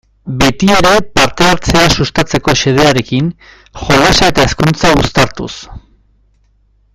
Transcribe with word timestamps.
Beti 0.43 0.69
ere 0.75 0.93
parte-hartzea 1.17 1.83
sustatzeko 1.95 2.55
xedearekin, 2.61 3.29
jolasa 3.83 4.31
eta 4.35 4.47
hezkuntza 4.49 4.95
uztartuz. 5.03 5.51